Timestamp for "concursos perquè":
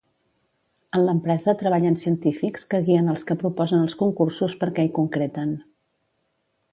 4.01-4.87